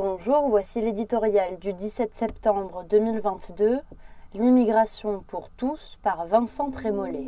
[0.00, 3.80] Bonjour, voici l'éditorial du 17 septembre 2022,
[4.32, 7.26] L'immigration pour tous par Vincent Trémollet.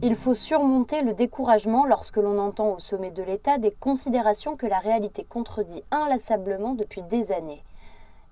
[0.00, 4.66] Il faut surmonter le découragement lorsque l'on entend au sommet de l'État des considérations que
[4.66, 7.62] la réalité contredit inlassablement depuis des années.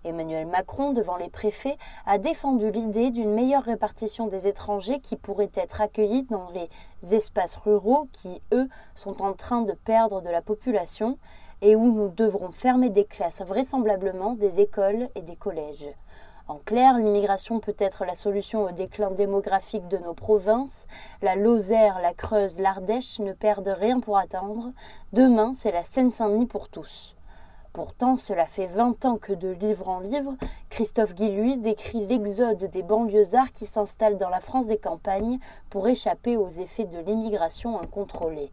[0.04, 1.76] Emmanuel Macron, devant les préfets,
[2.06, 7.56] a défendu l'idée d'une meilleure répartition des étrangers qui pourraient être accueillis dans les espaces
[7.56, 11.18] ruraux qui, eux, sont en train de perdre de la population
[11.60, 15.88] et où nous devrons fermer des classes, vraisemblablement des écoles et des collèges.
[16.48, 20.86] En clair, l'immigration peut être la solution au déclin démographique de nos provinces.
[21.22, 24.72] La Lozère, la Creuse, l'Ardèche ne perdent rien pour attendre.
[25.12, 27.14] Demain, c'est la Seine-Saint-Denis pour tous.
[27.72, 30.34] Pourtant, cela fait vingt ans que de livre en livre,
[30.68, 35.38] Christophe Guilluy décrit l'exode des banlieusards qui s'installent dans la France des campagnes
[35.70, 38.52] pour échapper aux effets de l'immigration incontrôlée.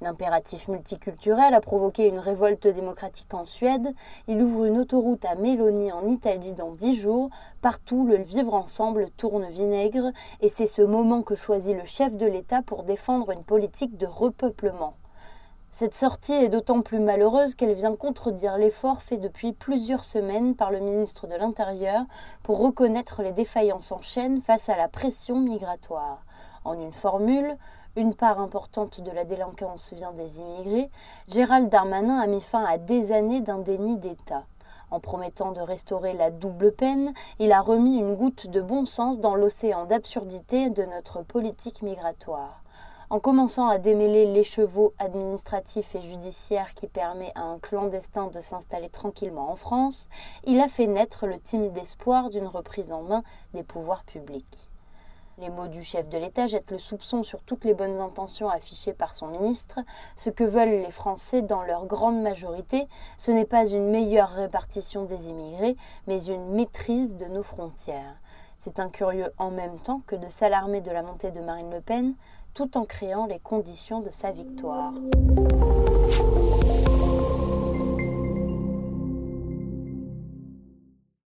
[0.00, 3.94] L'impératif multiculturel a provoqué une révolte démocratique en Suède.
[4.28, 7.28] Il ouvre une autoroute à Mélanie en Italie dans dix jours.
[7.60, 12.26] Partout, le vivre ensemble tourne vinaigre et c'est ce moment que choisit le chef de
[12.26, 14.94] l'État pour défendre une politique de repeuplement.
[15.74, 20.70] Cette sortie est d'autant plus malheureuse qu'elle vient contredire l'effort fait depuis plusieurs semaines par
[20.70, 22.02] le ministre de l'Intérieur
[22.42, 26.26] pour reconnaître les défaillances en chaîne face à la pression migratoire.
[26.66, 27.56] En une formule,
[27.96, 30.90] une part importante de la délinquance vient des immigrés,
[31.28, 34.44] Gérald Darmanin a mis fin à des années d'un d'État.
[34.90, 39.20] En promettant de restaurer la double peine, il a remis une goutte de bon sens
[39.20, 42.62] dans l'océan d'absurdité de notre politique migratoire.
[43.12, 48.88] En commençant à démêler l'écheveau administratif et judiciaire qui permet à un clandestin de s'installer
[48.88, 50.08] tranquillement en France,
[50.44, 54.70] il a fait naître le timide espoir d'une reprise en main des pouvoirs publics.
[55.36, 58.94] Les mots du chef de l'État jettent le soupçon sur toutes les bonnes intentions affichées
[58.94, 59.80] par son ministre.
[60.16, 65.04] Ce que veulent les Français dans leur grande majorité, ce n'est pas une meilleure répartition
[65.04, 68.16] des immigrés, mais une maîtrise de nos frontières.
[68.56, 72.14] C'est incurieux en même temps que de s'alarmer de la montée de Marine Le Pen,
[72.54, 74.92] tout en créant les conditions de sa victoire.